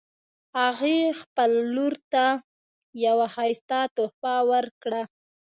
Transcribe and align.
هغې 0.59 0.99
خپل 1.21 1.51
لور 1.75 1.93
ته 2.11 2.25
یوه 3.05 3.25
ښایسته 3.35 3.79
تحفه 3.95 4.35
ورکړه 4.51 5.01